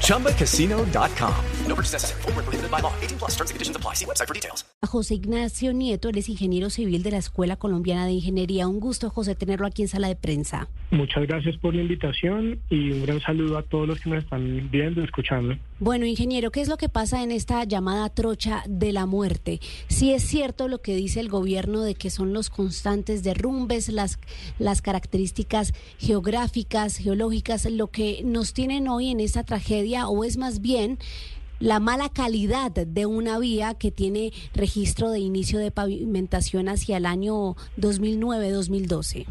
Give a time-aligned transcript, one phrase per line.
[0.00, 1.34] ChumbaCasino.com.
[1.66, 2.22] No purchase necessary.
[2.22, 2.92] Full prohibited by law.
[3.02, 3.94] 18 plus terms and conditions apply.
[3.94, 4.64] See website for details.
[4.86, 8.68] José Ignacio Nieto, él es ingeniero civil de la Escuela Colombiana de Ingeniería.
[8.68, 10.68] Un gusto, José, tenerlo aquí en sala de prensa.
[10.94, 14.70] Muchas gracias por la invitación y un gran saludo a todos los que nos están
[14.70, 15.56] viendo escuchando.
[15.80, 19.58] Bueno, ingeniero, ¿qué es lo que pasa en esta llamada trocha de la muerte?
[19.88, 24.20] Si es cierto lo que dice el gobierno de que son los constantes derrumbes, las,
[24.60, 30.60] las características geográficas, geológicas, lo que nos tienen hoy en esta tragedia, o es más
[30.60, 30.98] bien
[31.58, 37.06] la mala calidad de una vía que tiene registro de inicio de pavimentación hacia el
[37.06, 39.26] año 2009-2012.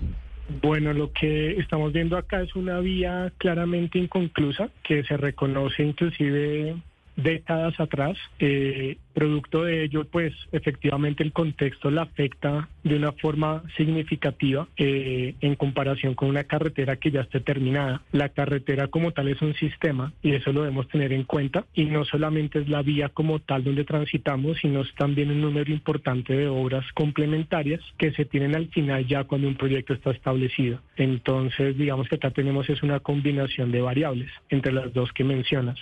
[0.61, 6.75] Bueno, lo que estamos viendo acá es una vía claramente inconclusa que se reconoce inclusive
[7.15, 8.17] décadas atrás.
[8.39, 15.35] Eh, producto de ello, pues efectivamente el contexto la afecta de una forma significativa eh,
[15.39, 18.01] en comparación con una carretera que ya esté terminada.
[18.11, 21.85] La carretera como tal es un sistema y eso lo debemos tener en cuenta y
[21.85, 26.33] no solamente es la vía como tal donde transitamos, sino es también un número importante
[26.33, 30.79] de obras complementarias que se tienen al final ya cuando un proyecto está establecido.
[30.97, 35.79] Entonces, digamos que acá tenemos es una combinación de variables entre las dos que mencionas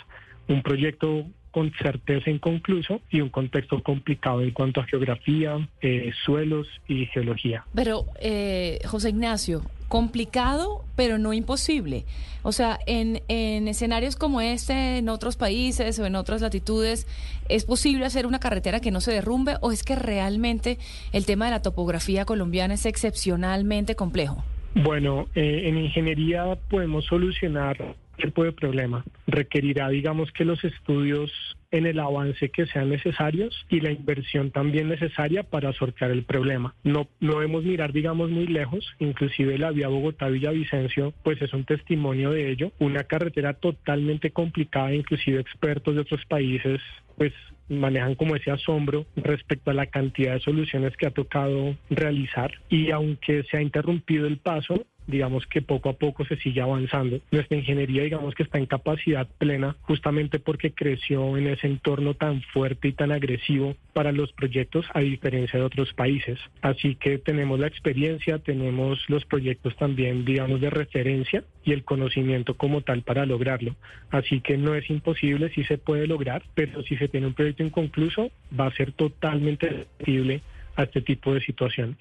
[0.51, 6.67] un proyecto con certeza inconcluso y un contexto complicado en cuanto a geografía, eh, suelos
[6.87, 7.65] y geología.
[7.75, 12.05] Pero, eh, José Ignacio, complicado, pero no imposible.
[12.43, 17.05] O sea, en, en escenarios como este, en otros países o en otras latitudes,
[17.49, 20.77] ¿es posible hacer una carretera que no se derrumbe o es que realmente
[21.11, 24.43] el tema de la topografía colombiana es excepcionalmente complejo?
[24.73, 29.03] Bueno, eh, en ingeniería podemos solucionar tipo de problema.
[29.27, 31.31] Requerirá, digamos, que los estudios
[31.71, 36.75] en el avance que sean necesarios y la inversión también necesaria para sortear el problema.
[36.83, 42.31] No, no debemos mirar, digamos, muy lejos, inclusive la vía Bogotá-Villavicencio, pues es un testimonio
[42.31, 42.71] de ello.
[42.79, 46.81] Una carretera totalmente complicada, inclusive expertos de otros países,
[47.17, 47.33] pues
[47.69, 52.91] manejan como ese asombro respecto a la cantidad de soluciones que ha tocado realizar y
[52.91, 57.19] aunque se ha interrumpido el paso, digamos que poco a poco se sigue avanzando.
[57.31, 62.41] Nuestra ingeniería, digamos que está en capacidad plena, justamente porque creció en ese entorno tan
[62.53, 66.39] fuerte y tan agresivo para los proyectos, a diferencia de otros países.
[66.61, 72.55] Así que tenemos la experiencia, tenemos los proyectos también, digamos, de referencia y el conocimiento
[72.55, 73.75] como tal para lograrlo.
[74.09, 77.63] Así que no es imposible, sí se puede lograr, pero si se tiene un proyecto
[77.63, 79.87] inconcluso, va a ser totalmente
[80.75, 81.97] a este tipo de situaciones.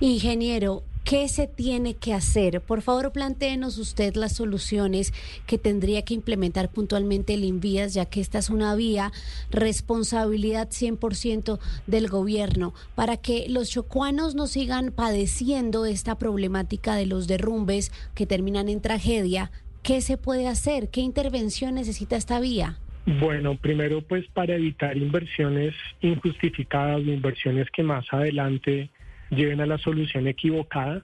[0.00, 2.62] Ingeniero, ¿qué se tiene que hacer?
[2.62, 5.12] Por favor, plantéenos usted las soluciones
[5.46, 9.12] que tendría que implementar puntualmente el Invías, ya que esta es una vía
[9.50, 17.26] responsabilidad 100% del gobierno, para que los chocuanos no sigan padeciendo esta problemática de los
[17.26, 19.50] derrumbes que terminan en tragedia.
[19.82, 20.88] ¿Qué se puede hacer?
[20.88, 22.78] ¿Qué intervención necesita esta vía?
[23.06, 28.90] Bueno, primero pues para evitar inversiones injustificadas, inversiones que más adelante
[29.30, 31.02] lleven a la solución equivocada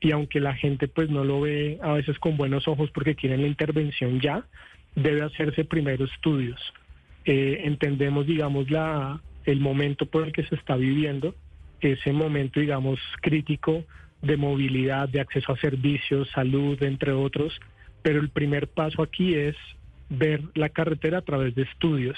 [0.00, 3.42] y aunque la gente pues no lo ve a veces con buenos ojos porque quieren
[3.42, 4.44] la intervención ya,
[4.94, 6.60] debe hacerse primero estudios.
[7.24, 11.34] Eh, entendemos, digamos, la, el momento por el que se está viviendo,
[11.80, 13.84] ese momento, digamos, crítico
[14.22, 17.58] de movilidad, de acceso a servicios, salud, entre otros,
[18.02, 19.56] pero el primer paso aquí es
[20.08, 22.16] ver la carretera a través de estudios.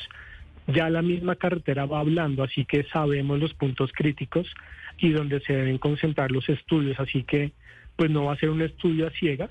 [0.66, 4.46] Ya la misma carretera va hablando, así que sabemos los puntos críticos
[4.98, 7.52] y donde se deben concentrar los estudios, así que
[7.96, 9.50] pues no va a ser un estudio a ciegas,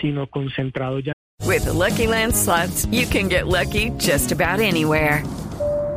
[0.00, 1.12] sino concentrado ya.
[1.46, 5.22] With the Lucky Land slots, you can get lucky just about anywhere.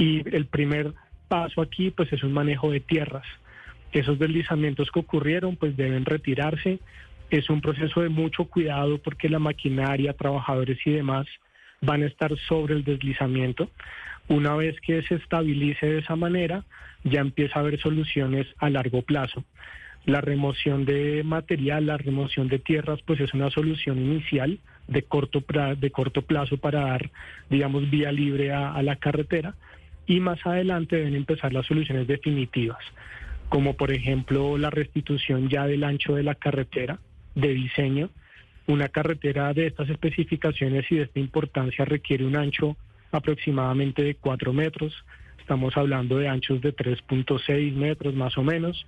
[0.00, 0.94] y el primer
[1.28, 3.26] paso aquí pues es un manejo de tierras.
[3.92, 6.80] Esos deslizamientos que ocurrieron pues deben retirarse.
[7.28, 11.26] Es un proceso de mucho cuidado porque la maquinaria, trabajadores y demás
[11.82, 13.70] van a estar sobre el deslizamiento.
[14.28, 16.64] Una vez que se estabilice de esa manera,
[17.04, 19.44] ya empieza a haber soluciones a largo plazo.
[20.06, 24.58] La remoción de material, la remoción de tierras, pues es una solución inicial
[24.88, 25.44] de corto,
[25.76, 27.10] de corto plazo para dar,
[27.50, 29.54] digamos, vía libre a, la carretera.
[30.10, 32.80] Y más adelante deben empezar las soluciones definitivas,
[33.48, 36.98] como por ejemplo la restitución ya del ancho de la carretera
[37.36, 38.10] de diseño.
[38.66, 42.76] Una carretera de estas especificaciones y de esta importancia requiere un ancho
[43.12, 44.92] aproximadamente de 4 metros.
[45.38, 48.84] Estamos hablando de anchos de 3.6 metros más o menos.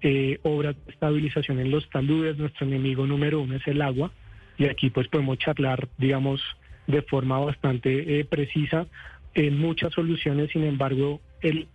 [0.00, 4.12] Eh, obras de estabilización en los taludes, nuestro enemigo número uno es el agua
[4.56, 6.40] y aquí pues podemos charlar, digamos,
[6.86, 8.86] de forma bastante eh, precisa
[9.34, 11.68] en muchas soluciones, sin embargo, el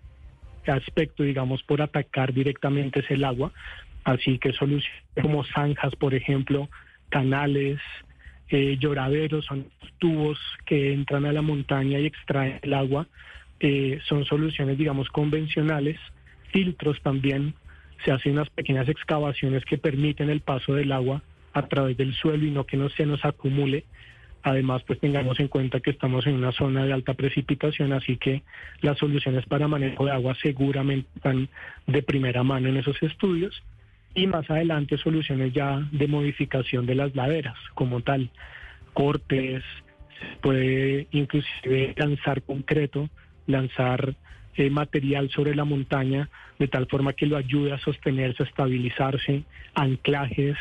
[0.67, 3.51] aspecto, digamos, por atacar directamente es el agua,
[4.03, 6.69] así que soluciones como zanjas, por ejemplo,
[7.09, 7.79] canales,
[8.49, 9.67] eh, lloraderos, son
[9.97, 13.07] tubos que entran a la montaña y extraen el agua,
[13.59, 15.99] eh, son soluciones, digamos, convencionales,
[16.51, 17.53] filtros también,
[18.05, 21.21] se hacen unas pequeñas excavaciones que permiten el paso del agua
[21.53, 23.85] a través del suelo y no que no se nos acumule.
[24.41, 28.43] Además, pues tengamos en cuenta que estamos en una zona de alta precipitación, así que
[28.81, 31.49] las soluciones para manejo de agua seguramente están
[31.87, 33.61] de primera mano en esos estudios.
[34.15, 38.29] Y más adelante soluciones ya de modificación de las laderas como tal,
[38.93, 39.63] cortes,
[40.41, 43.09] puede inclusive lanzar concreto,
[43.45, 44.15] lanzar
[44.55, 49.43] eh, material sobre la montaña de tal forma que lo ayude a sostenerse, a estabilizarse,
[49.73, 50.57] anclajes,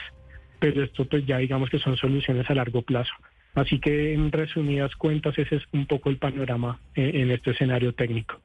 [0.59, 3.13] pero esto pues ya digamos que son soluciones a largo plazo.
[3.55, 7.93] Así que en resumidas cuentas ese es un poco el panorama eh, en este escenario
[7.95, 8.41] técnico.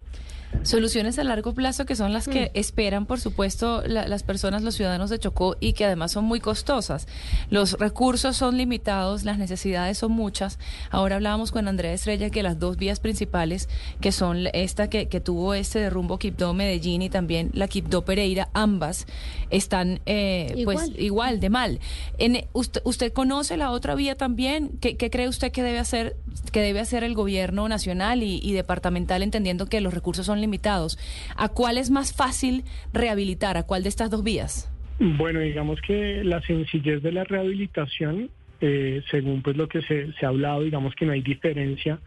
[0.62, 2.58] Soluciones a largo plazo que son las que mm.
[2.58, 7.08] esperan, por supuesto, las personas, los ciudadanos de Chocó y que además son muy costosas.
[7.50, 10.60] Los recursos son limitados, las necesidades son muchas.
[10.90, 13.68] Ahora hablábamos con Andrea Estrella que las dos vías principales,
[14.00, 19.06] que son esta que, tuvo este derrumbo Quibdó Medellín y también la Quibdó Pereira, ambas
[19.50, 21.80] están eh, pues igual de mal.
[22.18, 24.70] En, usted, conoce la otra vía también?
[24.80, 26.16] ¿Qué, cree usted que debe hacer,
[26.52, 30.98] que debe hacer el gobierno nacional y, y departamental entendiendo que los recursos son limitados.
[31.36, 32.64] ¿A cuál es más fácil
[32.94, 33.58] rehabilitar?
[33.58, 34.70] ¿A cuál de estas dos vías?
[35.00, 38.30] Bueno, digamos que la sencillez de la rehabilitación,
[38.62, 42.00] eh, según pues lo que se, ha hablado, digamos que no hay diferencia.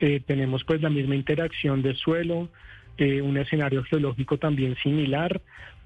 [0.00, 2.48] Eh, tenemos pues la misma interacción de suelo,
[2.96, 5.40] eh, un escenario geológico también similar.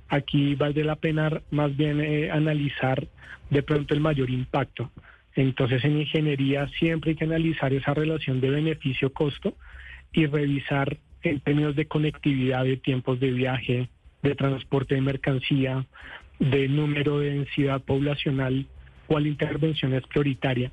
[0.09, 3.09] Aquí vale la pena más bien analizar
[3.51, 4.91] de pronto el mayor impacto.
[5.35, 9.56] Entonces en ingeniería siempre hay que analizar esa relación de beneficio-costo
[10.12, 10.99] y revisar
[11.31, 13.88] en términos de conectividad, de tiempos de viaje,
[14.23, 15.87] de transporte de mercancía,
[16.38, 18.67] de número de densidad poblacional,
[19.06, 20.71] cuál intervención es prioritaria.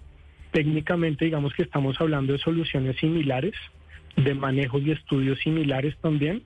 [0.52, 3.54] Técnicamente, digamos que estamos hablando de soluciones similares,
[4.16, 6.44] de manejos y estudios similares también,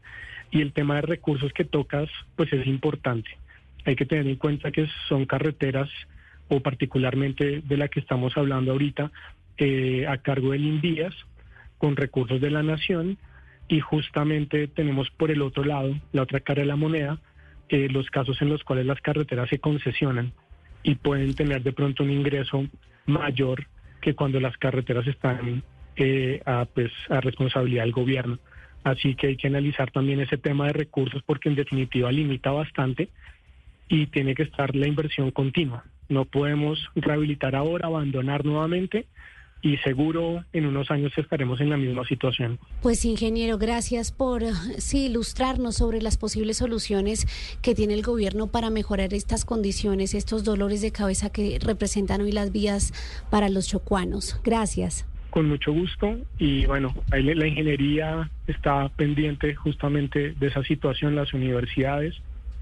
[0.51, 3.29] y el tema de recursos que tocas, pues es importante.
[3.85, 5.89] Hay que tener en cuenta que son carreteras,
[6.47, 9.11] o particularmente de la que estamos hablando ahorita,
[9.57, 11.15] eh, a cargo del INVIAS,
[11.77, 13.17] con recursos de la nación,
[13.67, 17.19] y justamente tenemos por el otro lado, la otra cara de la moneda,
[17.69, 20.33] eh, los casos en los cuales las carreteras se concesionan
[20.83, 22.65] y pueden tener de pronto un ingreso
[23.07, 23.65] mayor
[24.01, 25.63] que cuando las carreteras están
[25.95, 28.37] eh, a, pues, a responsabilidad del gobierno.
[28.83, 33.09] Así que hay que analizar también ese tema de recursos porque en definitiva limita bastante
[33.87, 35.85] y tiene que estar la inversión continua.
[36.07, 39.07] No podemos rehabilitar ahora, abandonar nuevamente
[39.61, 42.59] y seguro en unos años estaremos en la misma situación.
[42.81, 44.43] Pues ingeniero, gracias por
[44.77, 47.27] sí, ilustrarnos sobre las posibles soluciones
[47.61, 52.31] que tiene el gobierno para mejorar estas condiciones, estos dolores de cabeza que representan hoy
[52.31, 52.93] las vías
[53.31, 54.39] para los chocuanos.
[54.43, 55.07] Gracias.
[55.31, 62.15] Con mucho gusto y bueno, la ingeniería está pendiente justamente de esa situación, las universidades